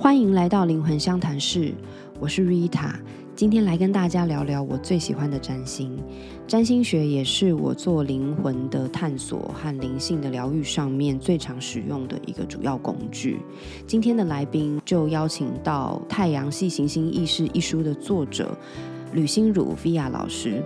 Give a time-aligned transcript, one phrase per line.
[0.00, 1.74] 欢迎来到灵魂相谈室，
[2.20, 2.94] 我是 Rita，
[3.34, 5.98] 今天来跟大家聊聊我最喜欢的占星。
[6.46, 13.40] 占星学也是我做灵魂的探索和灵性的疗愈上面最常使用的一个主要工具。
[13.88, 18.56] 今天的来宾就邀请到《太阳系行星意识》一书的作者
[19.12, 20.62] 吕心如 Via 老师。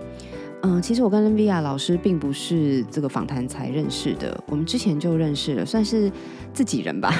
[0.65, 6.09] 嗯，其实我跟 Via 老师并不是这个访谈才认识的，我们之前就认识了，算是
[6.53, 7.13] 自己人吧。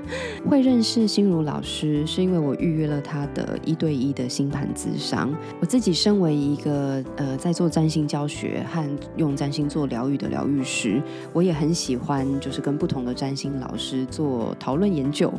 [0.46, 5.34] 会认识心如老师，是因为我预约了他的一对一的星盘咨商。
[5.60, 8.86] 我自己身为一个呃在做占星教学和
[9.16, 15.32] 用占星做疗愈的疗愈师，我也很喜欢就是跟不同的占星老师做讨论研究。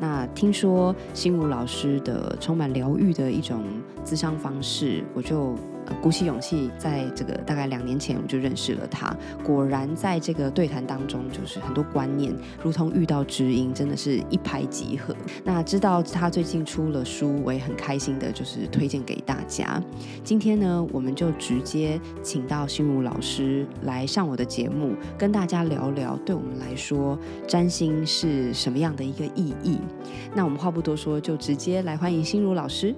[0.00, 3.62] 那听说心如老师的充满疗愈的一种
[4.04, 5.54] 咨商方式，我就。
[6.00, 9.14] 鼓起勇气，在这个大概两年前，我就认识了他。
[9.42, 15.14] 果然，在这个对谈当中，就是很多观念如同遇到知音，真的是一拍即合。
[15.42, 19.82] 那知道他最近出了书，我也很开心的，就是推荐给大家。
[20.22, 29.78] 今天呢，我们就直接请到心如老师来上我的节目，跟大家聊聊，对我们来说，占星是什么样的一个意义。
[30.34, 32.94] 那我们话不多说，就直接来欢迎心如老师。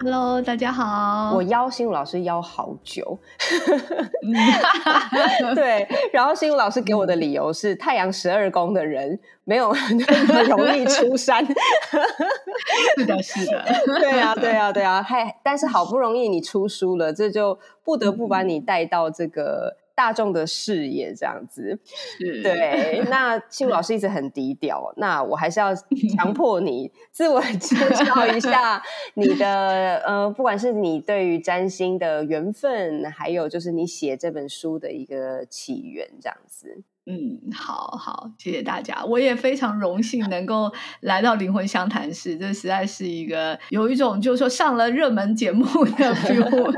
[0.00, 1.32] Hello，大家好。
[1.34, 3.16] 我邀心舞老师邀好久，
[5.54, 5.86] 对。
[6.12, 9.72] 然后心舞老师给我的理由是，太阳十二宫的人没有
[10.26, 11.44] 那么容易出山。
[12.96, 13.64] 是的，是的。
[14.00, 15.02] 对啊，对啊，对啊。
[15.02, 19.76] 嗨，但是好不容易你出书了，这就不得不把你带到这个。
[19.94, 21.78] 大众的视野这样子，
[22.42, 23.02] 对。
[23.08, 25.74] 那庆如老师一直很低调，那我还是要
[26.16, 28.82] 强 迫你自我介绍一下
[29.14, 36.82] 你的呃，不管是你对于占星的缘分，还有就是你写这本书的一个起源这样子。
[37.04, 46.72] 嗯，好好，谢谢大家，我也非常荣幸能够来到灵魂相谈室，这实在是一个有一种就是说上了热门节目的 feel。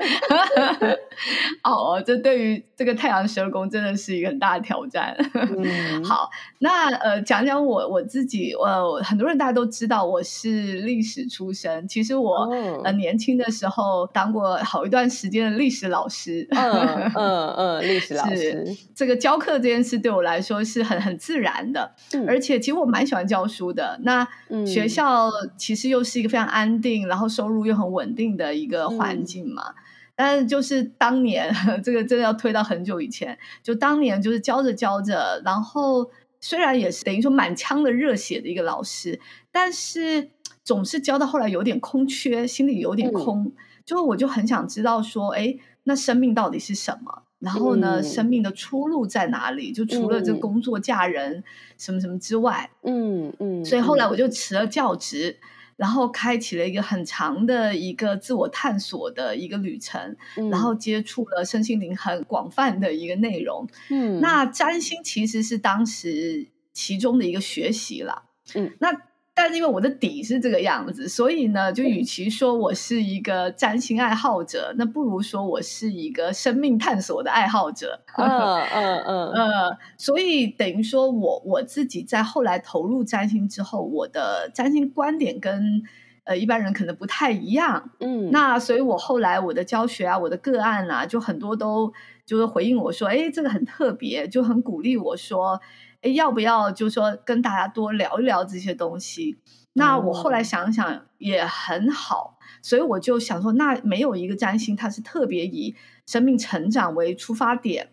[1.63, 5.15] 哦，这对于这个太阳十二宫真的是一个很大的挑战。
[6.03, 12.49] 好，那呃，讲讲我我自己，呃，很多人大家都知道我是历史出身，其实我
[12.83, 16.49] 呃年轻的时候当过好一段时间的历史老师。
[16.51, 20.15] 嗯嗯嗯，历史老师，这个教课这件事对。
[20.15, 21.93] 我来说是很很自然的，
[22.29, 23.99] 而且其实我蛮喜欢教书的。
[24.05, 24.25] 那
[24.65, 29.75] 学校其实又是一个非常安定，然后收入又很稳定的一个环境嘛。
[30.17, 36.11] 但是就是当年 这个真的要推到很久以前，就当年就是教着教着，然后
[36.41, 39.21] 虽然也是等于说满腔的热血的一个老师，
[39.51, 40.31] 但是
[40.63, 43.53] 总是教到后来有点空缺，心里有点空。
[43.85, 47.25] 就我就很想知道说，哎，那生命到底是什么？
[47.39, 49.73] 然后呢，生命的出路在哪里？
[49.73, 51.45] 就除了这工作、嫁人
[51.77, 53.63] 什么什么之外，嗯嗯。
[53.63, 55.37] 所以后来我就辞了教职，
[55.77, 60.17] 然后开启了一个很长的一个自我探索的一个旅程，
[60.51, 63.67] 然后接触了身心灵很广泛的一个内容。
[63.91, 68.25] 嗯，那占星其实是当时其中的一个学习了。
[68.55, 68.91] 嗯，那。
[69.37, 78.01] 但是因为我的底是这个样子，所以呢，就与其说我是一个占星爱好者，那不如说我是一个生命探索的爱好者。
[78.17, 85.83] 嗯嗯嗯呃，所以等于说我我自己在后来投入占星之后，我的占星观点跟
[86.23, 87.91] 呃一般人可能不太一样。
[87.99, 91.93] 嗯，那所以我后来我的教学啊，我的个案啊，就很多都
[92.25, 95.61] 就是回应我说，哎，这个很特别，就很鼓励我说。
[96.05, 99.39] 哎，要不要就说跟大家多聊一聊这些东西？
[99.73, 105.75] 那我后来想想也很好，所以我就想说，那没有一个占星，它是特别以
[106.07, 107.89] 生命成长为出发点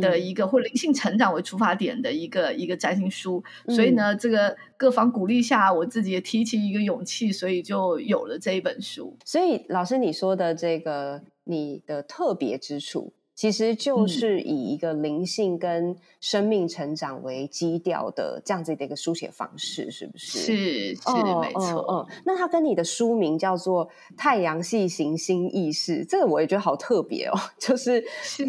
[0.00, 3.42] 的一个，或灵性成长为出发点的一个一个占星书。
[3.68, 9.16] 所以呢，这个各方鼓励下，我自己也提起一个勇气，所以就有了这一本书。
[9.24, 13.14] 所以老师你说的这个，你的特别之处。
[13.34, 20.38] 其实就是以一个灵性跟生命成长为基调的这样子的一个书写方式，是不是？
[20.38, 21.84] 是是没错。
[21.90, 23.86] 嗯，那它跟你的书名叫做
[24.16, 28.04] 《太阳系行星意识》，这个我也觉得好特别哦， 就是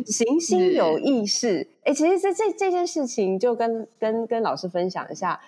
[0.05, 1.67] 行星有意识。
[1.83, 5.41] 哎，其实这这这件事情，就跟跟跟老师分享一下，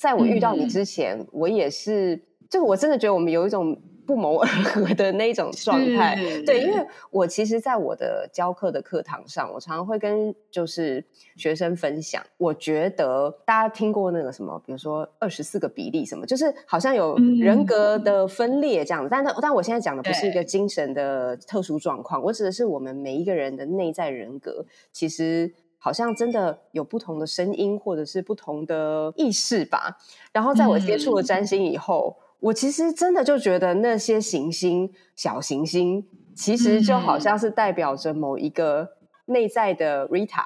[0.00, 3.78] 在我遇到你之前，我也是，这个我真的觉得我们有一种。
[4.08, 6.16] 不谋而合的那种状态，
[6.46, 11.04] 对，因为我其实，在我的教课的课堂上，我常常会跟就是
[11.36, 29.98] 学生分享，我觉得大家听过那个什么，比如说二十四个比例什么，就是好像有人格的分裂这样子，但但但我现在讲的不是一个精神的特殊状况，我指的是我们每一个人的内在人格，其实好像真的有不同的声音，或者是不同的意识吧。
[30.32, 38.90] 然后在我接触了占星以后，我其实真的就觉得那些行星、小行星，其实就好像是代表着某一个。
[39.30, 40.42] 内在的 Rita，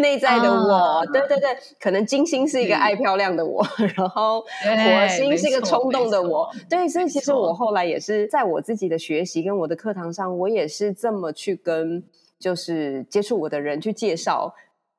[0.00, 3.64] 内在的我，对对对，可能金星是一个爱漂亮的我，
[3.94, 12.02] 然后火星是一个冲动的我，对，所以其实我后来也是在我自己的学习跟我的课堂上，我也是这么去跟
[12.40, 14.52] 就是接触我的人去介绍。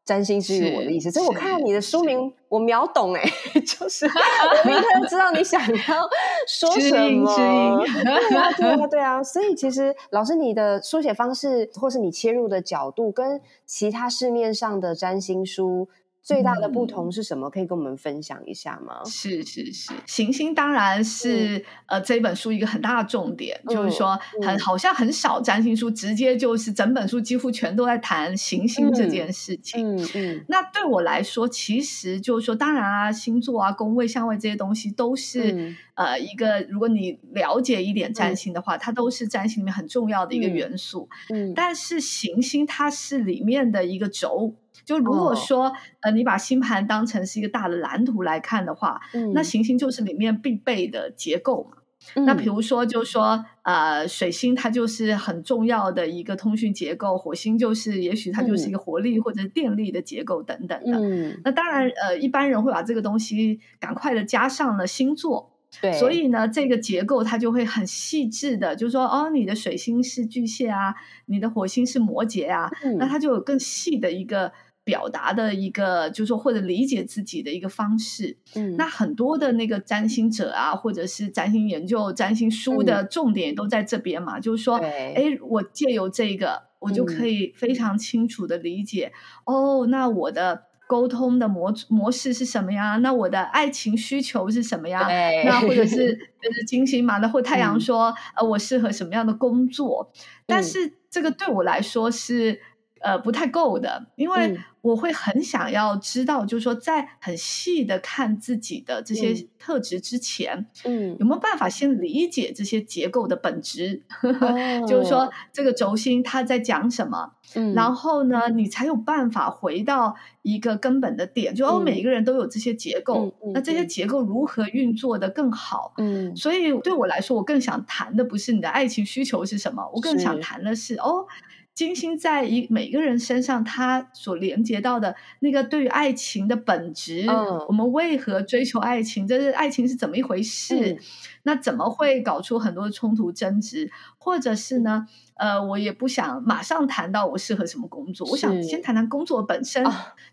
[0.06, 3.24] 占星之于我的意思，所以我看到你的书名，我秒懂哎，
[3.66, 6.10] 就是 我明天知道你想要
[6.48, 15.88] 说什么，对啊，对啊，对啊，所以其实老师你的书写方式，或是你切入的角度，跟其他市面上的占星书。
[16.24, 17.50] 最大的不同是什么？
[17.50, 19.04] 可以跟我们分享一下吗？
[19.06, 29.98] 是是是，行星当然是呃这本书一个很大的重点，就是说很好像很少占星书直接就是整本书几乎全都在谈行星这件事情。
[29.98, 41.10] 嗯嗯，那对我来说，其实就是说，当然啊，星座啊、宫位、相位这些东西都是呃一个，如果你了解一点占星的话，它都是占星里面很重要的一个元素。
[41.30, 44.56] 嗯，但是行星它是里面的一个轴。
[44.86, 45.72] 就如果说，
[46.02, 49.00] 呃，你把星盘当成是一个大的蓝图来看的话，
[49.34, 51.78] 那行星就是里面必备的结构嘛。
[52.16, 61.00] 那比如说，就是说，呃，水星它就是很重要的一个通讯结构，火星就是也许它就是一个活力或者电力的结构等等的。
[61.46, 65.52] 那当然，呃，一般人会把这个东西赶快的加上了星座。
[65.82, 70.94] 对，所以呢，这个结构它就会很细致的，就是说，哦，你的水星是巨蟹啊，
[71.28, 74.52] 你的火星是摩羯啊，那它就有更细的一个。
[74.84, 78.38] 表达的一个，就是说或者理解自己的一个方式。
[78.56, 84.40] 嗯，那很多的那个占星者啊，或者是占星研究、占星书的重点都在这边嘛。
[84.40, 89.14] 就是说，哎，我借由这个，我就可以非常清楚的理解。
[89.46, 92.98] 哦，那我的沟通的模模式是什么呀？
[92.98, 95.08] 那我的爱情需求是什么呀？
[95.46, 96.14] 那或者是
[96.44, 100.12] 就是金星嘛，那或太阳说，呃，我适合什么样的工作？
[100.46, 102.60] 但是这个对我来说是。
[103.06, 114.02] 呃，不太够的，因为我会很想要知道，就是说，在很细的看自己的这些特质之前，嗯，有没有办法先理解这些结构的本质？
[114.86, 117.32] 就是说，这个轴心它在讲什么？
[117.56, 125.94] 嗯，然后呢，你才有办法回到一个根本的点，就哦，每一个人都有这些结构，那这些结构如何运作的更好？
[125.98, 131.26] 嗯，所以对我来说，我更想谈的不是你的爱情需求是什么，我更想谈的是哦。
[131.76, 137.26] 金星在一每个人身上，他所连接到的那个对于爱情的本质，
[137.68, 139.28] 我们为何追求爱情？
[139.28, 140.98] 这是爱情是怎么一回事？
[141.42, 143.90] 那怎么会搞出很多冲突争执？
[144.18, 145.08] 或者是呢？
[145.36, 149.84] 呃，我也不想马上谈到我适合什么工作，我想先谈谈工作本身，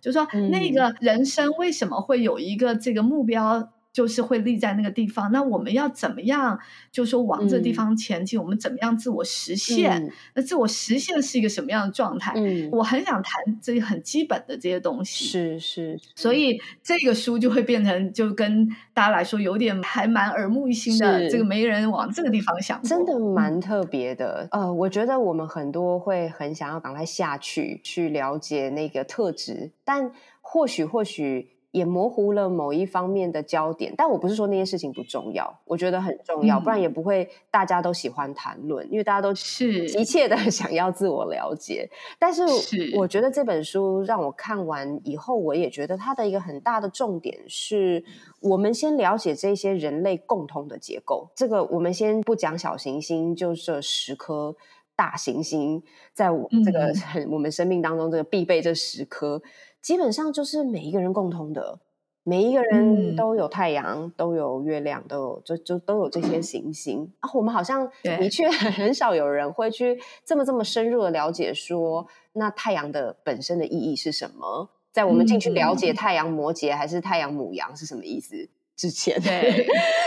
[0.00, 3.72] 就是说那个人生为什么会有一个这个目标。
[3.92, 6.58] 就是会立在那个地方，那我们要怎么样？
[6.92, 10.12] 就说往这地方前进，我们怎么样自我实现？
[10.34, 12.32] 那自我实现是一个什么样的状态？
[12.36, 15.24] 嗯，我很想谈这些很基本的这些东西。
[15.24, 21.28] 是是，所以这个书就会变成，就跟大家来说有点还蛮耳目一新的。
[21.28, 24.46] 这个没人往这个地方想，真的蛮特别的。
[24.52, 31.48] 呃，我觉得我们很多会很想要赶快下去去了解那个特质，但或许或许。
[31.72, 41.88] 也模糊了某一方面的焦点，但我不是说那些事情不重要，我觉得很重要，不然也不会大家都喜欢谈论，因为大家都是急切的 想要自我了解。
[42.18, 42.42] 但是
[42.96, 48.04] 我觉得这本书让我看完以后，我也觉得它的一个很大的重点是，
[48.40, 51.30] 我们先了解这些人类共通的结构。
[51.36, 54.56] 这个我们先不讲小行星，就这十颗
[54.96, 55.80] 大行星，
[56.12, 56.92] 在我这个
[57.30, 59.40] 我们生命当中这个必备这十颗。
[59.82, 61.80] 基本上就是每一个人共通的，
[62.22, 67.30] 每一个人都有太阳，都有月亮，都有就就都有这些行星啊。
[67.34, 74.70] 我们好像 的确很少有人会去这么这么深入的了解，说那太阳的本身的意义是什么？
[74.92, 79.66] 在我们进去了解太阳摩羯还是太阳母羊是什么意思之前， 对，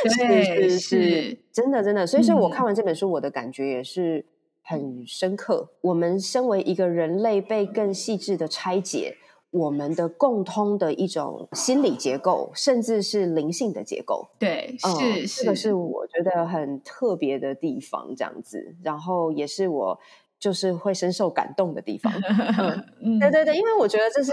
[0.09, 2.05] 是是是，真的真的。
[2.05, 4.25] 所以说我看完这本书，我的感觉也是
[4.61, 5.69] 很深刻。
[5.81, 9.17] 我们身为一个人类，被更细致的拆解。
[9.53, 18.75] 我们的共通的一种心理结构，甚至是灵性的结构，对，是这个是我觉得很特别的地方，这样子。
[18.83, 19.99] 然后也是我
[20.39, 22.11] 就是会深受感动的地方。
[22.99, 24.31] 嗯，对对对，因为我觉得这是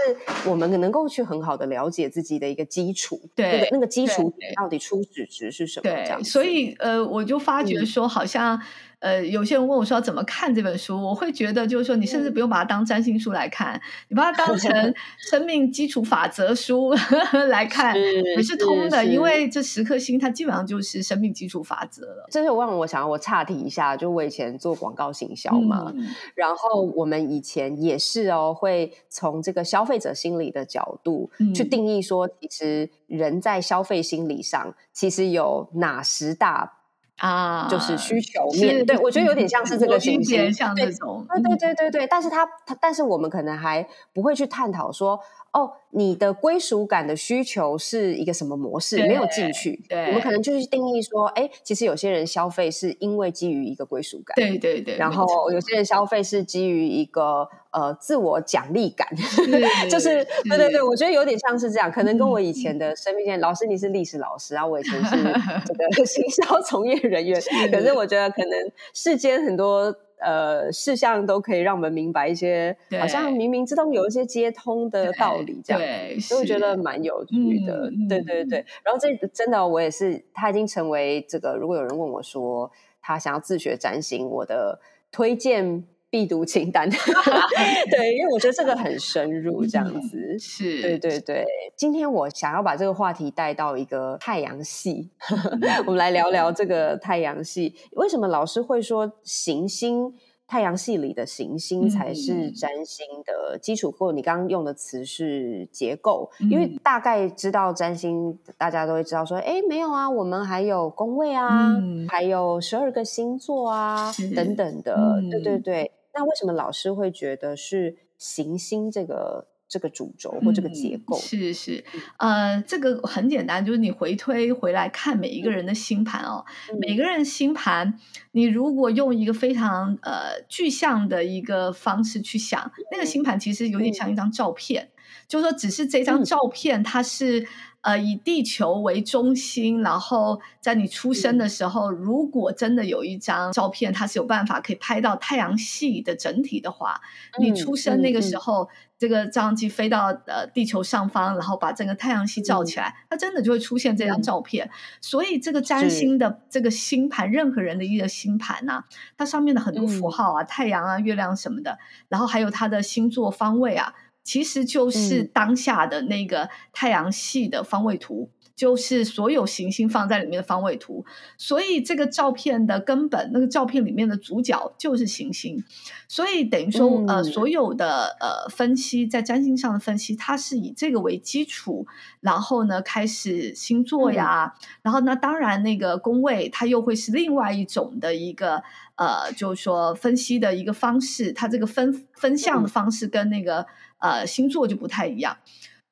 [0.49, 5.83] 我们能够去很好的了解自己的一个基础，对那个那个基础到底初始值是什么？
[5.83, 8.59] 对，所以呃，我就发觉说好像。
[9.01, 14.93] 呃，有些人问我说要怎么看这本书，我会觉得就是说，你甚至不用把它当占星书来看，你把它当成
[15.29, 16.93] 生命基础法则书
[17.49, 19.03] 来看，也是通的。
[19.03, 22.27] 因为这十颗星它基本上就是生命基础法则了。
[22.29, 25.91] 这是我忘了，我想要我岔题一下，就我以前做广告行销嘛，
[26.35, 36.77] 然后我们以前也是哦，会从这个消费者心理的角度去定义说，其实人在消费心理上其实有哪十大。
[37.21, 42.07] 啊，就是需求面对，我觉得有点像是这个行星，像这种，对对对对对。
[42.07, 45.19] 但是他他，但是我们可能还不会去探讨说。
[45.53, 48.95] 哦，你的归属感的需求是一个什么模式？
[49.05, 59.05] 没有进去，我们可能就是定义说，哎，其实有些人消费是因为基于一个归属感，对对对，然后有些人消费是基于一个呃自我奖励感，
[59.91, 65.17] 就是对对对，我觉得有点像是这样，可能跟我以前 的生命线，老师你是历史老师啊，我以前是
[65.65, 69.93] 这个 行销从业人员，可是我觉得可能世间很多。
[70.21, 77.91] 呃，事项都可以让我们明白一些，好像冥冥之中有一些接通的道理，这样，所以我觉得蛮有趣的。
[78.07, 81.55] 对对对，然后这真的我也是，他已经成为这个。
[81.55, 84.79] 如果有人问我说他想要自学占星，我的
[85.11, 85.83] 推荐。
[86.11, 86.89] 必读清单，
[87.89, 91.45] 对，因为我觉得这个很深入，这样子 是，对对对。
[91.77, 95.09] 今天我想要把这个话题带到一个太阳系，
[95.87, 97.73] 我们来聊聊这个太阳系。
[97.93, 100.13] 为什么老师会说行星
[100.45, 103.89] 太阳系里的行星才是占星的基础？
[103.89, 106.29] 或者你刚刚用的词是结构？
[106.51, 111.73] 因为大概知道占星，大家都会知道说，哎，没有啊，我们还有宫位啊，
[112.09, 115.91] 还有十二个星座啊，等等的，对对对。
[116.13, 121.17] 那为什么老师会觉得是行星这个这个主轴或这个结构？
[121.17, 121.83] 是是，
[122.17, 126.45] 呃，这个很简单，就是你回推回来看每一个人的星盘哦，
[126.79, 127.97] 每个人星盘，
[128.31, 134.91] 你如果用一个非常呃具象的一个方式去想，那个星盘其实有点像一张照片，
[135.27, 137.47] 就是说只是这张照片它是。
[137.81, 147.01] 呃，以地球为中心，然后在你出生的时候，如果真的有一张照片，它是有办法可以拍到太阳系的整体的话，
[147.39, 148.69] 你出生那个时候，
[148.99, 154.69] 这个照相机飞到呃地球上方，然后把整个太阳系照起来，它真的就会出现这张照片。
[155.01, 158.83] 所以这个占星的这个星盘，任何人的一个星盘呐，
[159.17, 163.95] 它上面的很多符号啊，太阳啊、月亮什么的，然后还有它的星座方位啊。
[164.23, 168.29] 其实就是当下的那个太阳系的方位图，
[168.61, 171.03] 就是所有行星放在里面的方位图。
[171.35, 175.63] 所以这个照片的根本，那个照片里面的主角就是行星。
[176.07, 181.87] 所以等于说，呃，所有的呃分析在占星上的分析，它是以这个为基础，
[182.19, 184.53] 然后呢开始星座呀，
[184.83, 188.61] 然后那当然那个宫位它又会是另外一种的一个
[188.95, 193.65] 呃，就是说分析的一个方式，它这个分分项的方式跟那个。
[194.03, 195.37] 呃，星座就不太一样。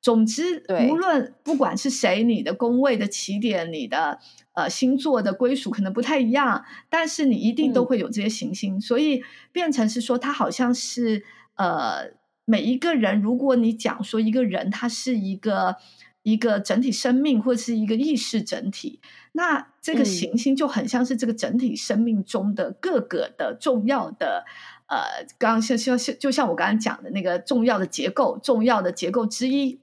[0.00, 4.18] 总之，无论不管是谁，你的宫位的起点，你的
[4.54, 11.22] 呃星座的归属可能不太一样，但是你一定都会有这些行星，所以变成是说，它好像是
[11.56, 12.12] 呃
[12.46, 15.76] 每一个人，如果你讲说一个人他是一个
[16.22, 19.00] 一个整体生命或是一个意识整体，
[19.32, 24.46] 那这个行星就很像是这个整体生命中的各个的重要的。
[24.86, 29.78] 呃，刚刚像像像，就像我刚刚讲的那个重要的结构，重要的结构之一，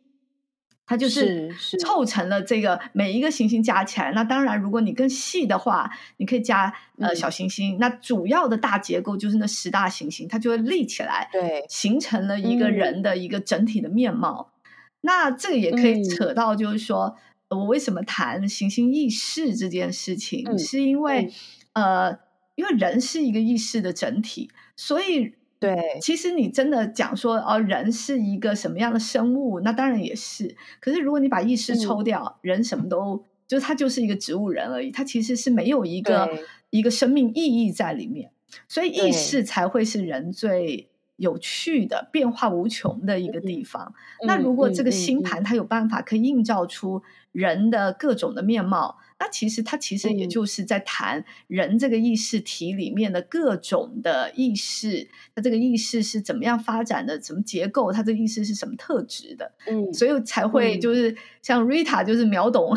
[0.88, 4.13] 它就是凑成了这个每一个行星加起来。
[4.13, 7.77] 那当然，如果你更细的话，你可以加呃小行星。
[7.77, 14.53] 那主要的大结构就是那十大行星，它就会立起来，对，形成了一个人的一个整体的面貌。
[15.01, 17.17] 那这个也可以扯到，就是说
[17.50, 21.32] 我为什么谈行星意识这件事情，是因为
[21.74, 22.17] 呃，
[22.56, 24.50] 因为人是一个意识的整体。
[24.75, 29.59] 所以，对，其实你真的讲说哦，人是一个什么样的生物？
[29.61, 30.55] 那当然也是。
[30.79, 36.29] 可是如果你把意识抽掉，人什么都就是他就是一个植物人而已，他其实是没有一个
[36.69, 38.31] 一个生命意义在里面。
[38.67, 43.93] 所以意识才会是人最有趣的、变化无穷的一个地方。
[44.25, 48.98] 那如果这个星盘它有办法可以映照出人的各种的面貌。
[49.19, 62.72] 那其实它其实也就是在谈人这个意识体里面的各种的意识，它这个意识是怎么样发展的，什么结构，它这个意识是什么特质的，嗯，所以才会就是像 Rita 就是秒懂，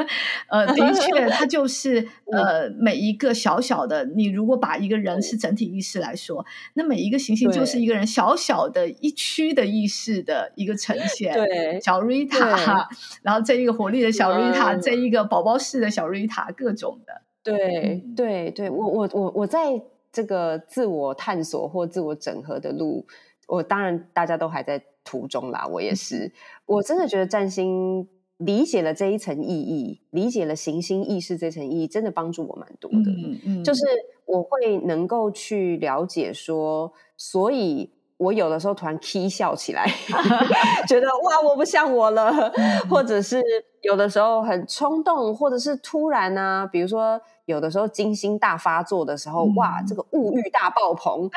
[0.48, 6.42] 呃，的确， 它就是呃每一个小小的，你如果把一个人是整体意识来说，
[6.72, 12.86] 那每一个行星就是一个人小小的一区的意识的一个呈现，对，小 Rita，
[13.20, 15.82] 然后这一个活力的小 Rita，这一个宝宝式。
[15.82, 19.82] 的小瑞塔各种的，对对对，我我我我在
[20.12, 23.04] 这个自我探索或自我整合的路，
[23.48, 26.30] 我当然大家都还在途中啦，我也是，
[26.66, 28.06] 我真的觉得占星
[28.36, 33.10] 理解了这一层意义，理解了行星意识这层意义，真的帮助我蛮多的。
[33.10, 33.82] 嗯嗯，就是
[34.24, 37.90] 我会能够去了解说，所以。
[38.22, 39.84] 我有的时候突然 k 笑起来，
[40.86, 42.52] 觉得哇，我不像我了，
[42.88, 43.42] 或者是
[43.80, 51.28] 有的时候很冲动，或者是突然啊，比如说有的时候金星大发作的时候，哇，这个物欲大爆棚，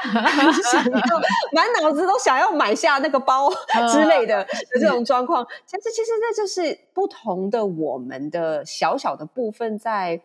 [0.72, 3.50] 想要满脑子都想要买下那个包
[3.92, 10.22] 之类的的这种状况，其实其实那就是不同的我们的小小的部分，在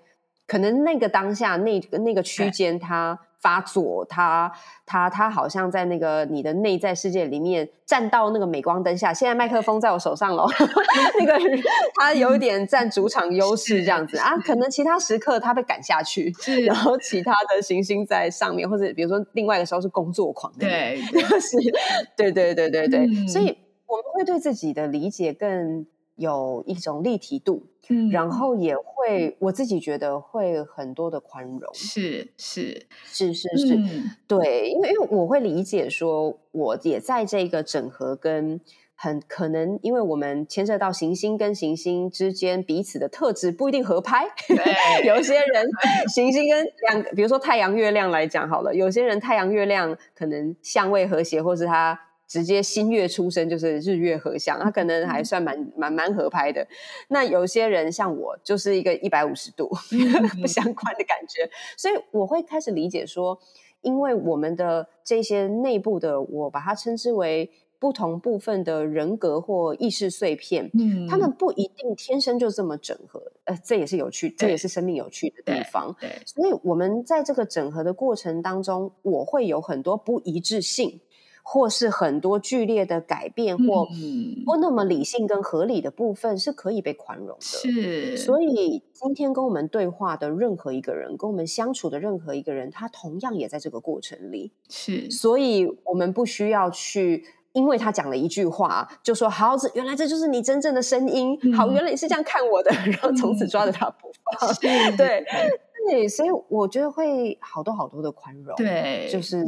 [0.46, 3.18] 可能那个当下那个那个区间它。
[3.40, 4.52] 发作，他
[4.84, 9.14] 他他好像在那个你的内在世界里面站到那个镁光灯下。
[9.14, 10.46] 现在麦克风在我手上喽，
[11.18, 11.38] 那个
[11.98, 14.36] 他有一点占主场优势这样子啊。
[14.38, 16.32] 可能其他时刻他被赶下去，
[16.66, 21.00] 然后其他的行星在上面，或者比如说另外的时候是工作狂，对，
[21.40, 21.56] 是，
[22.16, 23.06] 对对对对对。
[23.26, 23.56] 所以
[23.86, 25.86] 我们会对自己的理解更。
[26.20, 33.78] 有一种立体度，嗯，然后也会我自己觉得会很多的宽容，是是是是是，
[34.26, 38.60] 对，因为因为我会理解说，我也在这个整合跟
[38.94, 44.26] 很可能，因为我们牵涉到行星跟行星之间彼此的特质不一定合拍，
[45.08, 45.66] 有些人
[46.14, 51.98] 行星跟两，比如说太阳月亮来讲好了，有些人太阳月亮可能相位和谐，或是他。
[52.30, 56.64] 直接新月出生就是日月合相，他可能还算蛮蛮蛮合拍的。
[57.08, 59.68] 那有些人像我，就是一个一百五十度
[60.40, 63.36] 不相关的感觉，所以我会开始理解说，
[63.80, 75.92] 因为我们的这些内部的，我把它称之为不同部分的人格或意识碎片，嗯，他们不一定天生就这么整合，呃，这也是有趣，这也是生命有趣的地方。
[75.98, 81.00] 对，所以我们在这个整合的过程当中，我会有很多不一致性。
[81.52, 83.84] 或是很多剧烈的改变，或
[84.46, 87.40] 不那么理性跟合理的部分，是可以被宽容的。
[87.40, 94.52] 是，所以今天跟我们对话的任何一个人，跟我们相处的任何一个人，他同样也在这个过程里。
[94.68, 101.36] 是，所以我们不需要去，因为他讲了一句话，就说好，这原来这就是你真正的声音。
[101.52, 104.54] 好，原来你是这样看我的，然后从此抓着他不放。
[104.96, 105.24] 对，
[105.90, 108.54] 对，所以我觉得会好多好多的宽容。
[108.54, 109.44] 对，就是。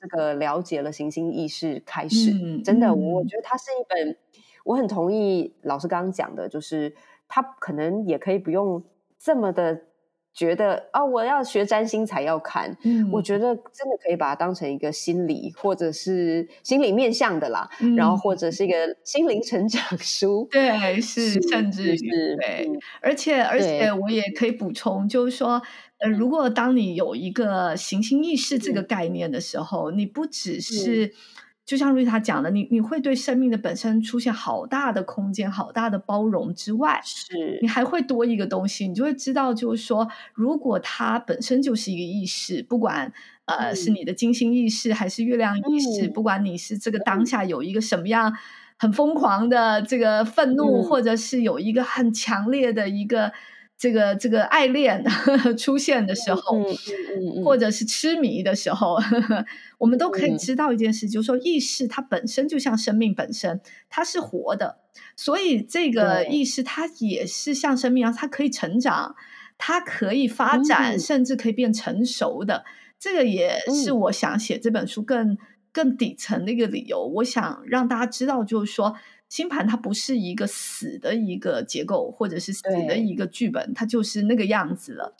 [0.00, 2.32] 这个了解了行星意识开始，
[2.64, 4.16] 真的，我觉得它是一本，
[4.64, 6.94] 我很同意老师刚刚讲的，就是
[7.28, 8.82] 他可能也可以不用
[9.18, 9.82] 这么的
[10.32, 12.76] 觉得啊，我要学占星才要看。
[12.84, 20.46] 嗯，我觉得真的可以把它当成一个心理或者是心理面向的啦，然后或者是一个心灵成长书。
[20.50, 22.68] 对，是，甚至是对，
[23.00, 25.62] 而且而且我也可以补充，就是说。
[25.98, 31.14] 呃，如果当你有一个行星意识这个概念的时候，你不只是
[31.64, 37.58] 就像瑞塔讲的，你你会对生命的本身出现好大的空间、好大的包容之外，是。
[37.62, 43.10] 你还会多一个东西，你就会知道，就是说，如果它本身就是一个意识，不管
[43.46, 48.36] 呃是你的金星意识还是月亮意识，不管你是这个当下有一个什么样
[48.78, 53.32] 很疯狂的这个愤怒，或者是有一个很强烈的一个。
[53.78, 55.04] 这个这个爱恋
[55.58, 56.64] 出现的时候，
[57.44, 58.96] 或者是痴迷的时候，
[59.76, 63.60] 我们都可以知道一件事，就是说意识它本身就像生命本身，
[63.90, 64.78] 它是活的，
[65.14, 69.14] 所以这个意识它也是像生命一样，它可以成长，
[69.58, 72.64] 它可以发展，甚至可以变成熟的。
[72.98, 75.36] 这个也是我想写这本书更
[75.70, 77.06] 更底层的一个理由。
[77.16, 78.96] 我想让大家知道，就是说。
[79.28, 85.14] 星盘它不是一个死的一个结构，或者是死的一个剧本，它就是那个样子了。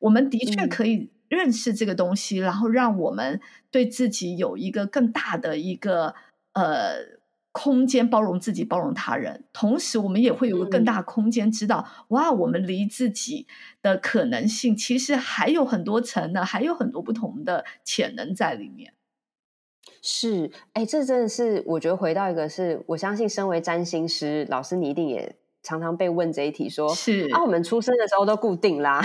[0.00, 6.14] 我们的确可以认识这个东西，然后让我们对自己有一个更大的一个
[6.54, 7.20] 呃
[7.52, 9.44] 空间，包容自己，包容他人。
[9.52, 13.46] 同时，我们也会有个更大空间，知道哇，我们离自己
[13.80, 18.92] 的可能性其实还有很多层呢，还有很多不同的潜能在里面。
[20.04, 29.00] 是，哎，这真的是我觉得回到一个，是我相信身为占星师老师，你一定也常常被问这一题，说是啊，我们出生的时候都固定啦，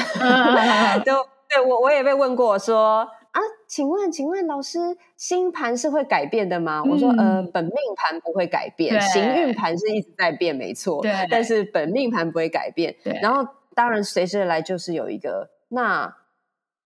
[1.05, 1.13] 都
[1.47, 6.83] 对我我也被问过说啊，请问请问老师，星盘是会改变的吗？
[6.83, 12.95] 我说呃，本命盘不会改变，行运盘是一直在变，没错，对，但是本命盘不会改变。
[13.03, 16.15] 对，然后当然随之而来就是有一个，那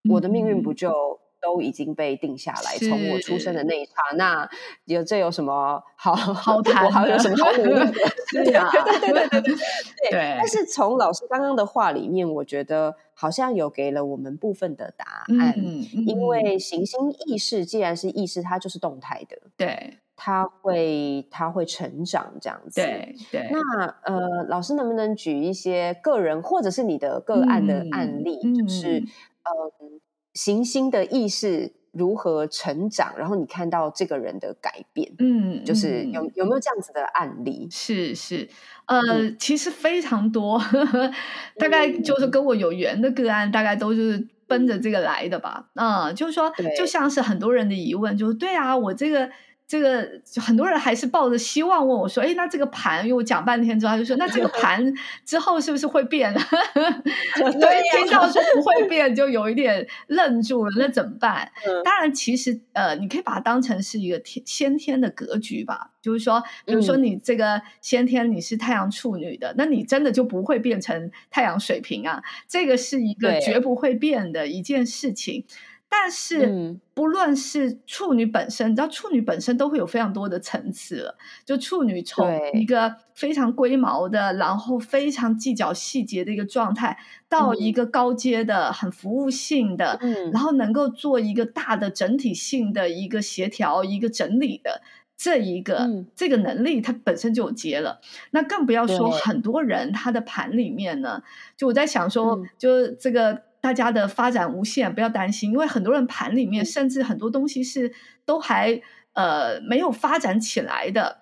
[0.09, 1.20] 我的命运不就？
[1.41, 4.47] 都已经被定下来，从我出生的那一刹那，
[4.85, 6.85] 有这有什么好 好谈？
[6.85, 7.93] 我还有什么好努力的？
[8.45, 10.35] 对啊，对对对对 对对。
[10.37, 15.53] 但是从老师刚刚的话里面，我觉得好像有给了我们部分的答案。
[15.57, 16.05] 嗯嗯。
[16.07, 19.37] 因为行星意识既然是意识，它就是动态的。
[19.57, 19.97] 对。
[20.15, 22.79] 它会它会成长这样子。
[22.79, 23.49] 对对。
[23.51, 28.37] 那呃，老师能不能举一些个人或者是你的个案的案例？
[28.55, 29.99] 就是嗯。
[30.33, 33.13] 行星的意识如何成长？
[33.17, 37.67] 然后你看到这个人的改变，嗯，就是有有没有这样子的案例？
[37.71, 38.47] 是是，
[38.85, 40.61] 呃，其实非常多，
[41.57, 45.69] 大概就是跟我有缘的个案，大概都是奔着这个来的吧。
[45.75, 49.29] 嗯，就是说，就像是很多人的疑问，就是对啊，我这个。
[49.71, 50.05] 这个
[50.35, 54.93] 很多人还是抱着希望问我说：“哎，那这个盘，因为我讲半天之后，他就说，那这个盘
[55.25, 56.33] 之后是不是会变？”
[56.75, 60.71] 对， 听到说不会变，就有一点愣住了。
[60.77, 61.49] 那怎么办？
[61.85, 65.91] 当然，其实呃，你可以把它当成是一个天先天的格局吧。
[66.01, 72.21] 就是说，比如说你这个先天你是太阳处女的，那你真的就不会变成太阳水瓶啊。
[72.45, 75.45] 这个是一个绝不会变的一件事情。
[75.93, 81.17] 但是，不论是处女本身，你知道处女本身都会有非常多的层次了。
[81.45, 89.99] 就处女从一个非常龟毛的，然后非常计较细节的一个状态，到一个高阶的、很服务性的，
[90.31, 94.81] 然后能够做一个大的整体性的一个协调、一个整理的
[95.17, 97.99] 这一个这个能力，它本身就有结了。
[98.31, 101.21] 那更不要说很多人他的盘里面呢，
[101.57, 103.43] 就我在想说，就这个。
[103.61, 107.93] 大家的发展无限，不要担心，因为很多人盘里面，甚至很多东西是
[108.25, 108.81] 都还
[109.13, 111.19] 呃没有发展起来的。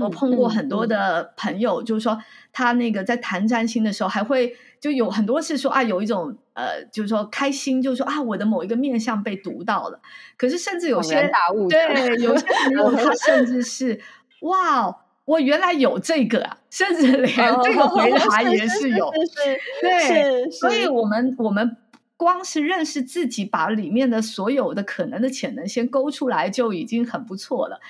[0.00, 2.22] 我碰过很多的朋友，就是说
[2.52, 10.00] 他那个在谈占星的时候，还会就有很多是说啊，有一种呃，就是说开心，就是说啊，我的某一个面相被读到了。
[10.36, 11.30] 可是甚至有些
[11.68, 14.00] 对有些朋友， 他甚至是
[14.42, 15.03] 哇。
[15.24, 19.10] 我原来有这个啊，甚至连这个 回答也是有，
[19.80, 21.76] 对，所以我们我们
[22.16, 27.80] 光是认识自己，把里面的所有的可能的潜能先勾出来，就已经很不错了。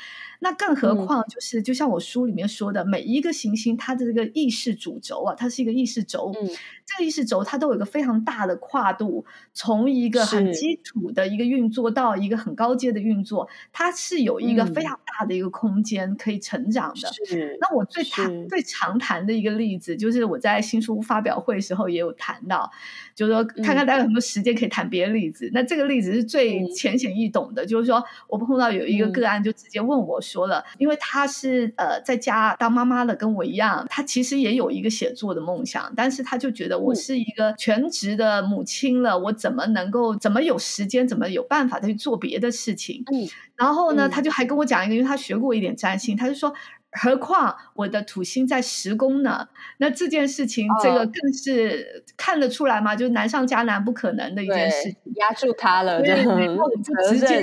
[0.41, 6.33] 那更何况就是，就像我书里面说的，每一个行星它的这个意识主轴啊，它是一个意识轴。
[6.39, 6.51] 嗯，
[6.87, 17.09] 这个意识轴它都有一个非常大的跨度，从一个很基础的一个运作到一个很高阶的运作，它是有一个非常大的一个空间可以成长的。
[17.27, 17.57] 是。
[17.59, 22.71] 那我最谈最常谈的一个例子，就是我在新书发表会时候也有谈到，
[23.15, 25.51] 就是说看看大家有什么时间可以谈别的例子。
[25.55, 30.35] 那这个例子是最浅显易懂的，就是说我碰到有一个个案就直接问我说。
[30.35, 43.03] 说了，因为他是呃在家当妈妈的，跟我一样，他其实也有一个写作的梦想，但是他就觉得我是一个全职的母亲了，我怎么能够怎么有时间，怎么有办法去做别的事情？
[43.13, 46.53] 嗯，然后呢，他就还跟我讲一个，因为他学过一点占星，他就说，
[46.93, 57.43] 何况我的土星在十宫呢，那这件事情，这个更是看得出来嘛，就是难上加难，不可能的一件事情，压住他了，对，然后就 直接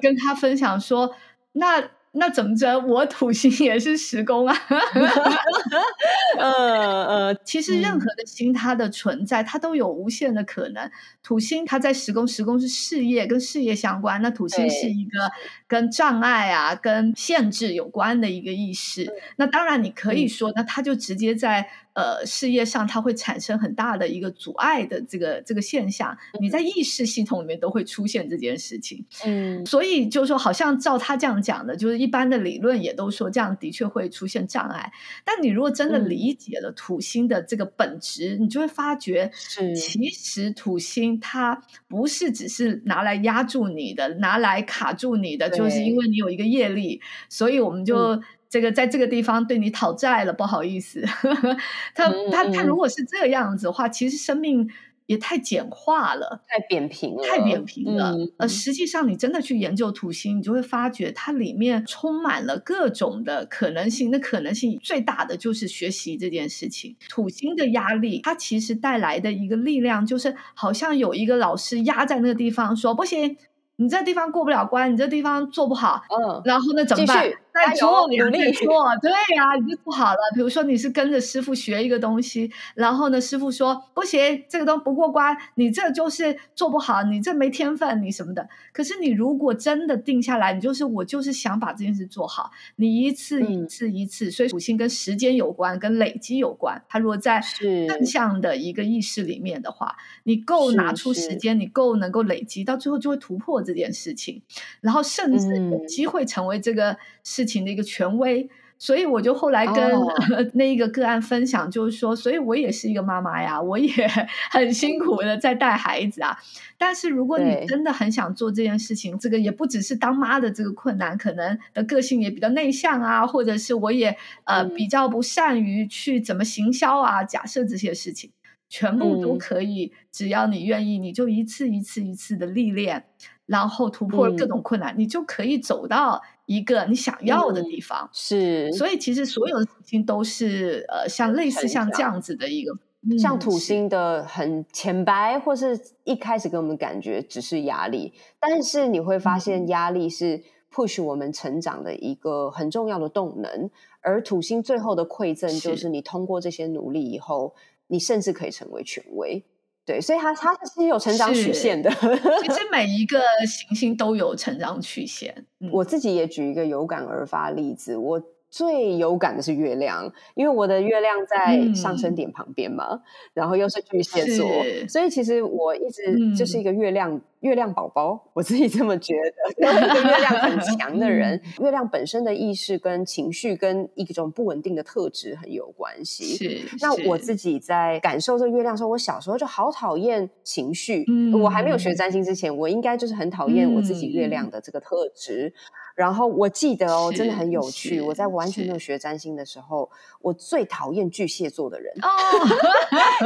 [0.00, 1.14] 跟他分享说，
[1.52, 1.90] 那。
[2.18, 2.78] 那怎么着？
[2.80, 4.56] 我土星也是十宫啊。
[6.38, 10.90] 呃呃，其实任何的星，它的存在，它都有无限的可能。
[11.22, 14.20] 土星它在十宫，十宫是事业，跟事业相关。
[14.22, 15.30] 那土星是一个
[15.66, 19.12] 跟障碍啊、跟限制有关的一个意识。
[19.36, 21.68] 那当然，你可以说，那它就直接在。
[21.96, 29.02] 呃，事业上它会产生很大的一个阻碍的这个这个现象，你在意识系统里面都会出现这件事情。
[29.24, 34.92] 嗯，所以就是说，好像照他这样讲的，就是一般的理论也都说这样的确会出现障碍。
[35.24, 39.32] 但你如果真的理解了土星的这个本质，你就会发觉，
[39.74, 48.20] 其实土星它不是只是拿来压住你的，拿来卡住你的，就是因为你有一个业力，所以我们就。
[48.56, 51.04] 这个在这个地方对你讨债了，不好意思。
[51.94, 54.66] 他他他，如果是这样子的话，其实生命
[55.04, 58.16] 也太简化了，太扁平了，太扁平了。
[58.38, 64.10] 呃，实际上你真的去研究土星，你就会发觉它里面充满了各种的可能性。
[64.10, 66.96] 那可能性最大的就是学习这件事情。
[67.10, 73.36] 土星的压力，它其实带来的一个力量，就是好像有一个老师压在那个地方，说不行。
[73.78, 77.30] 你这地方过不了关，你这地方做不好，嗯，然后那怎么办？
[77.56, 80.18] 在做，努力做，对呀，你就做好了。
[80.34, 88.48] 比如说你是跟着师傅学一个东西，然后呢，师傅说不行，这个东不过关，你这就是做不好，你这没天分，你什么的。
[88.72, 96.82] 可是你如果真的定下来，你就是我就是想把这件事做好，你一次一次一次，所以属性跟时间有关，跟累积有关。
[96.88, 97.40] 他如果在
[97.88, 104.42] 正向的一个意识里面的话，你够拿出时间，你够能够累积，到最后就会突破这件事情，
[104.82, 108.50] 然后甚至有机会成为这个事情的一个权威。
[108.78, 109.90] 所以我就后来跟
[110.52, 113.88] 那一个个案分享，就是说，所以我也是一个妈妈呀，我也
[114.52, 116.36] 很辛苦的在带孩子啊。
[116.76, 127.24] 但是如果你真的很想做这件事情，这个也不只是当妈的这个困难，可能的个性也比较内向啊，或者是我也呃比较不善于去怎么行销啊。
[127.24, 128.30] 假设这些事情
[128.68, 133.04] 全部都可以，只要你愿意，你就一次一次一次的历练，
[133.46, 136.22] 然后突破各种困难，你就可以走到。
[136.46, 138.08] 一个你想要的地方。
[138.12, 142.72] 是，所以其实所有的事情都是呃，像类似像这样子的一个，
[143.18, 150.40] 像土星的很浅白，或是一开始给我们感觉只是压力，但是你会发现压力是
[150.72, 153.68] push 我们成长的一个很重要的动能，
[154.00, 157.56] 而土星最后的馈赠就是你通过这些努力以后，
[157.88, 159.44] 你甚至可以成为权威。
[159.86, 161.88] 对，所以它它是有成长曲线的。
[161.90, 165.46] 其实 每一个行星都有成长曲线。
[165.72, 168.20] 我自己也举一个有感而发例子，我。
[168.56, 173.02] 最有感的是月亮，因为我的月亮在上升点旁边嘛，
[173.34, 174.48] 然后又是巨蟹座，
[174.88, 179.12] 所以其实我一直就是一个月亮月亮宝宝，我自己这么觉
[179.60, 181.38] 得， 一个月亮很强的人。
[181.60, 186.24] 月亮本身的意识跟情绪跟一种不稳定的特质很有关系。
[186.36, 191.04] 是，那我自己在感受这月亮时候，我小时候就好讨厌情绪。
[191.42, 195.52] 我还没有学占星之前，我应该就是很讨厌我自己月亮的这个特质。
[195.96, 198.00] 然后我记得哦，真的很有趣。
[198.00, 202.08] 我在完全没有学占星的时候，我最讨厌巨蟹座的人哦，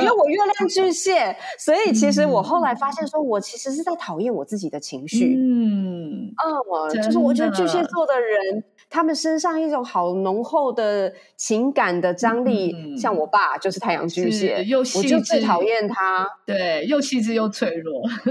[0.01, 5.35] 因为我月亮巨蟹，所以其实我后来发现，说我其实是在讨厌我自己的情绪。
[5.37, 8.65] 嗯，哦，就是我觉得巨蟹座的人。
[8.91, 18.03] 他们身上一种好浓厚的情感的张力，像我爸就是太阳巨蟹，又我就最讨厌他，对，又细致又脆弱，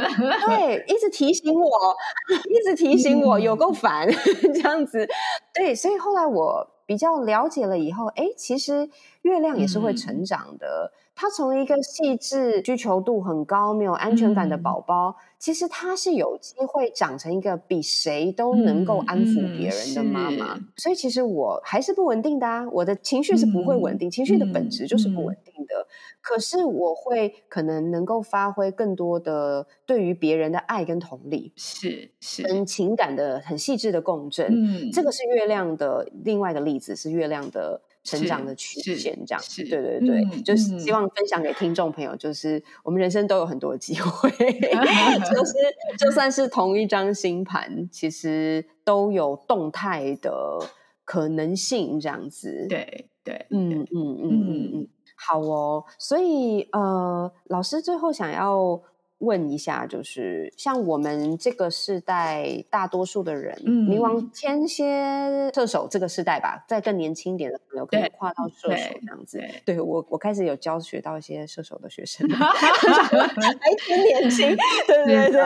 [0.48, 1.96] 对，一直提醒我，
[2.50, 4.06] 一直提醒我，有够烦
[4.54, 5.08] 这样子，
[5.56, 8.90] 对，所以后来我比较了解了以后，哎，其实
[9.22, 10.92] 月亮也是会成长的。
[11.22, 20.58] 他从一个细致、需求度很高、没有安全感的宝宝，其实他是有机会长成一个比谁都能够安抚别人的妈妈。
[20.78, 25.86] 所以其实我还是不稳定的啊，我的情绪是不会稳定，情绪的本质就是不稳定的。
[26.22, 34.48] 可是我会可能能够发挥更多的对于别人的爱跟同理，是是跟情感的很细致的共振。
[34.54, 37.82] 嗯，这个是月亮的另外的例子，是月亮的。
[38.18, 44.38] 成长的曲线，这样子，对对对，就是希望分享给听众朋友，就是我们人生都有很多机会，就
[45.46, 45.54] 是
[45.98, 50.60] 就算是同一张星盘，其实都有动态的
[51.06, 53.88] 可能性，这样子，对对，嗯嗯。
[53.94, 58.82] 嗯嗯嗯，好哦，所以呃，老师最后想要。
[59.20, 69.42] 问一下，就是像我们这个世代，大多数的人，冥王天蝎射手这个世代吧，在更年轻一点的朋友可以跨到射手这样子。
[69.66, 74.56] 对我，我开始有教学到一些射手的学生， 还挺年轻，
[74.88, 75.42] 对对对。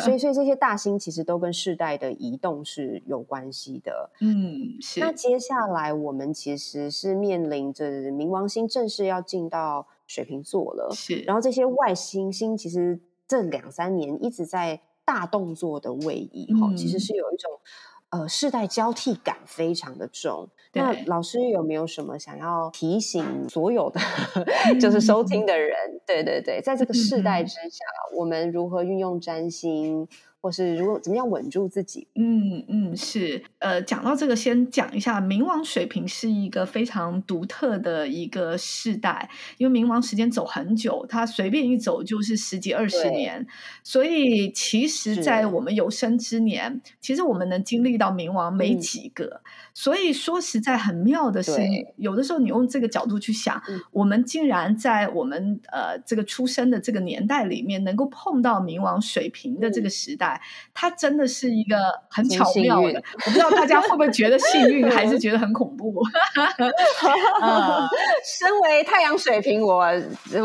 [0.00, 4.10] 所以， 所以这些大星其实都跟世代的移动是有关系的。
[4.20, 5.00] 嗯，是。
[5.00, 9.88] 那接下来我们其实是面临着冥王星正式要进到。
[10.06, 11.20] 水瓶座了，是。
[11.20, 17.50] 然后这些外星星其实这两三年一直在大动作的位移，哈，其实是有一种
[18.10, 20.48] 呃世代交替感非常的重。
[20.74, 24.00] 那老师有没有什么想要提醒所有的
[24.80, 25.76] 就是收听的人？
[26.06, 27.84] 对对对，在这个世代之下，
[28.16, 30.08] 我们如何运用占星？
[30.42, 32.08] 或是如果怎么样稳住自己？
[32.16, 43.46] 嗯嗯，是呃，讲到这个，先讲一下冥王水平是一个非常独特的一个世代，因为冥王时间走很久，他随便一走就是十几二十年，
[43.84, 49.42] 所以其实，在我们有生之年，其实我们能经历到冥王没几个。
[49.74, 51.52] 所以说实在很妙的是，
[51.96, 60.31] 有的时候你用这个角度去想，我们竟然在我们呃这个出生的这个年代里面，能够碰到冥王水平的这个时代。
[60.32, 60.40] 代，
[60.72, 61.76] 它真的是一个
[62.08, 63.02] 很巧妙的。
[63.26, 66.02] 我不知道大家会不会觉得幸运，还是 觉得很恐怖？
[68.24, 69.84] 身为太阳水瓶，我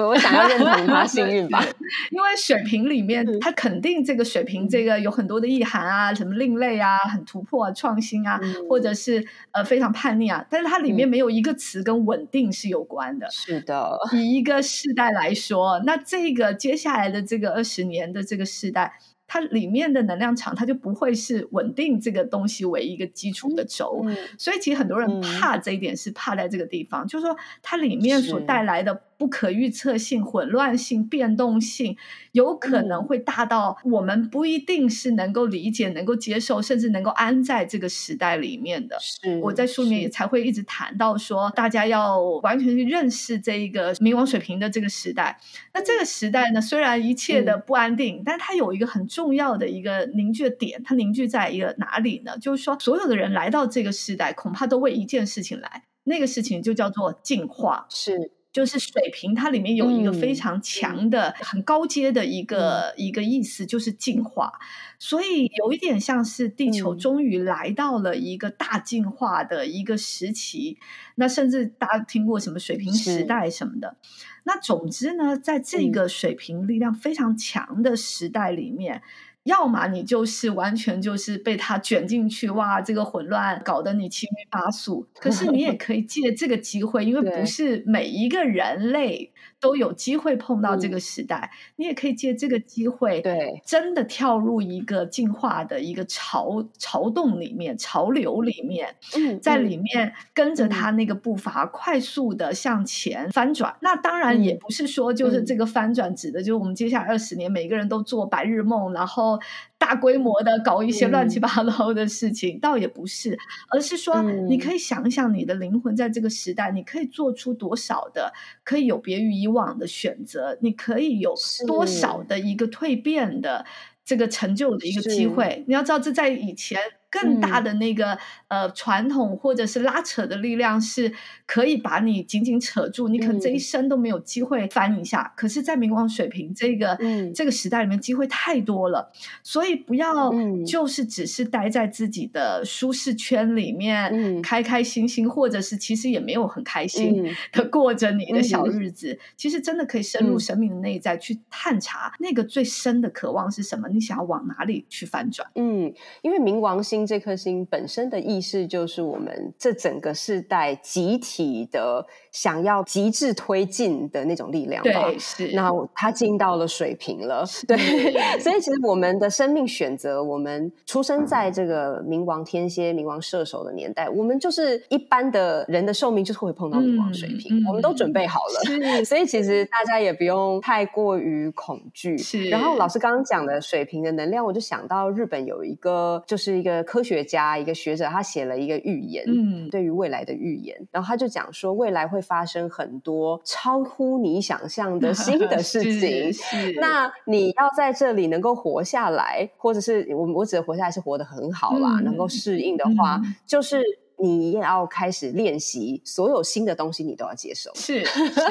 [0.08, 1.64] 我想要认同他幸运吧，
[2.12, 13.30] 因为水瓶里面，它肯定这个水瓶这个有很多的意涵啊，什么另类啊，很突破啊，创新啊，或者是呃非常叛逆啊，但是它里面没有一个词跟稳定是有关的。
[13.30, 18.94] 是的，以一个世代来说，那这个接下来的这个二十年的这个世代。
[19.28, 24.06] 它里面的能量场，它就不会是稳定这个东西为一个基础的轴，
[24.38, 29.04] 所以其实很多人怕这一点是怕在这个地方，就是说它里面所带来的。
[29.18, 31.98] 不可预测性、混乱性、变动性，
[32.34, 38.98] 有可能会大到我们不一定是能够理解、能够接受，甚至能够安在这个时代里面的。
[39.00, 45.40] 是我在书里面也才会一直谈到说，大家要完全去认识这一个冥王水平的这个时代。
[45.74, 52.38] 那这个时代呢，虽然一切的不安定，但是它有一个很重要的一个凝聚点，它凝聚在一个哪里呢？
[52.38, 57.88] 就是说，所有的人来到这个时代，恐怕都为一件事情来，那个事情就叫做进化。
[57.90, 58.32] 是。
[58.58, 64.52] 就是水平，它里面有一个非常强的、很高阶的一个一个意思，就是进化。
[64.98, 70.80] 所以有一点像是地球终于来到了一个大进化的一个时期。
[71.14, 73.96] 那甚至大家听过什么水平时代什么的。
[74.44, 79.04] 那总之呢，在这个水平力量非常强的时代里面。
[79.48, 85.08] 要么你就是完全就是被他卷进去，哇，这个混乱搞得你七晕八素。
[85.20, 89.32] 可是你也 可以借这个机会，因为不是每一个人类。
[89.60, 98.96] 都有机会碰到这个时代，你也可以借这个机会，对，真的跳入一个进化的一个潮潮动里面、潮流里面，
[99.42, 103.76] 在里面跟着他那个步伐，快速的向前翻转。
[103.82, 109.40] 那当然也不是说就是这个翻转指的，就是我们接下来二十年每个人都做白日梦，然后
[109.80, 113.36] 大规模的搞一些乱七八糟的事情，倒也不是，
[113.72, 118.32] 而是说你可以想想你的灵魂在这个时代，你可以做出多少的，
[118.64, 119.48] 可以有别于以。
[119.48, 121.34] 以往的选择，你可以有
[121.66, 123.66] 多少的一个蜕变的
[124.04, 125.64] 这个成就的一个机会？
[125.68, 126.78] 你要知道，这在以前。
[127.10, 128.18] 更大的那个
[128.50, 131.14] 呃传统或者是拉扯的力量是
[131.46, 135.34] 可以把你紧紧扯住，你可能这一生都没有机会翻一下。
[135.38, 136.98] 可是，在冥王水平这个
[137.34, 139.10] 这个时代里面，机会太多了，
[139.42, 140.32] 所以不要
[140.66, 149.18] 就是只是待在自己的舒适圈里面，开开心心，或者是其实也没有很开心的过着你的小日子。
[149.38, 155.50] 其实真的可以深入生命的内在去探查那个最深的渴望是什么，你想要往哪里去翻转？
[155.56, 156.97] 嗯，因为冥王星。
[157.06, 165.12] 这颗星本身的意识就是我们这整个世代集体的想要极致推进的那种力量吧。
[165.20, 165.52] 是。
[165.54, 167.78] 那它进到了水平了，对。
[168.40, 179.04] 所以其实我们的生命选择，我们出生在这个冥王天蝎、冥王射手的年代，我们就是一般的人的寿命就是会碰到冥王水平，我们都准备好了。
[179.04, 182.18] 所以其实大家也不用太过于恐惧。
[182.18, 182.50] 是。
[182.50, 186.78] 然后老师刚刚讲的水平的能量，我就想到日本有一个，就是一个。
[186.88, 195.84] 科学家一个学者，他写了一个预言，嗯，对于未来的预言，然后他就讲说，未来会发生很多超乎你想象的新的事
[196.32, 196.34] 情。
[196.80, 203.84] 那你要在这里能够活下来，或者是我我指的活下来是活得很好啦，能够适应的话，就是
[204.18, 207.70] 你也要开始练习，所有新的东西你都要接受。
[207.76, 208.02] 是，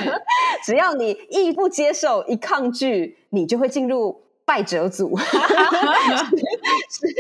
[0.63, 4.26] 只要你一不接受，一抗拒，你就会进入。
[4.47, 5.15] 败者组，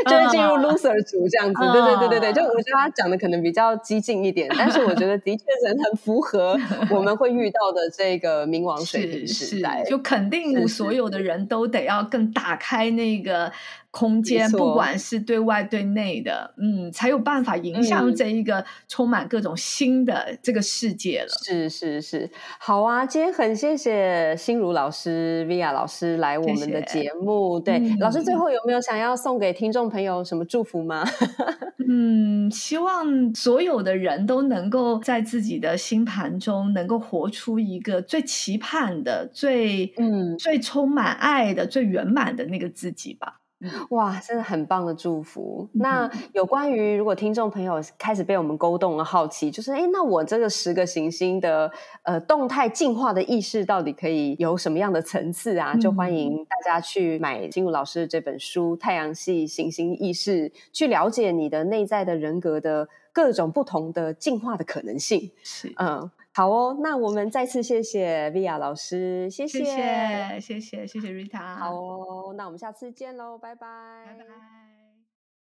[0.06, 1.60] 就是进入 loser 组这样子。
[1.72, 6.56] 对对对对对，就我觉得他讲的可能比较激进一点，但是我觉得的确是很符合
[6.90, 9.84] 我们会遇到的这个冥王水平时代。
[9.84, 13.52] 就肯定所有的人都得要更打开那个。
[13.96, 21.28] 空间，不管是对外对内的，嗯，才有办法影响这一个充满各种新的这个世界了。
[21.42, 23.06] 是是是，好啊！
[23.06, 27.58] 今天很谢谢心如老师、Via 老师来我们的节目。
[27.58, 31.02] 对，老师最后有没有想要送给听众朋友什么祝福吗？
[31.88, 43.40] 嗯，希望所有的人都能够在自己的星盘中，能够活出一个最期盼的、最嗯、最充满爱的、最圆满的那个自己吧。
[43.88, 45.66] 哇，真的很棒的祝福。
[45.72, 55.74] 那有关于如果听众朋友开始被我们勾动了好奇，就是哎，那我这个十个行星的呃动态进化的意识到底可以有什么样的层次啊？
[55.76, 65.30] 就欢迎大家去买金武老师的这本书《太阳系行星意识》，去了解你的内在的人格的各种不同的进化的可能性。
[65.42, 66.10] 是，嗯。
[66.36, 71.56] 好哦，那我们再次谢谢 Via 老师，谢谢谢谢谢谢谢 Rita。
[71.56, 73.66] 好哦，那我们下次见喽，拜拜，
[74.06, 74.65] 拜拜。